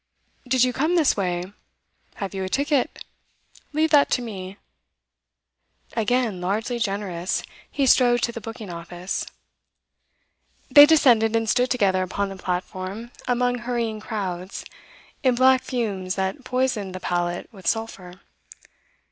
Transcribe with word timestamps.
'Did 0.47 0.63
you 0.63 0.73
come 0.73 0.95
this 0.95 1.15
way? 1.15 1.43
Have 2.15 2.33
you 2.33 2.43
a 2.43 2.49
ticket? 2.49 3.05
Leave 3.71 3.91
that 3.91 4.09
to 4.09 4.21
me.' 4.23 4.57
Again 5.95 6.41
largely 6.41 6.79
generous, 6.79 7.43
he 7.69 7.85
strode 7.85 8.23
to 8.23 8.31
the 8.31 8.41
booking 8.41 8.71
office. 8.71 9.27
They 10.71 10.87
descended 10.87 11.35
and 11.35 11.47
stood 11.47 11.69
together 11.69 12.01
upon 12.01 12.29
the 12.29 12.35
platform, 12.35 13.11
among 13.27 13.59
hurrying 13.59 13.99
crowds, 13.99 14.65
in 15.21 15.35
black 15.35 15.61
fumes 15.61 16.15
that 16.15 16.43
poisoned 16.43 16.95
the 16.95 16.99
palate 16.99 17.47
with 17.53 17.67
sulphur. 17.67 18.21